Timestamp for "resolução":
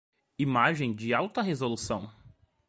1.43-2.11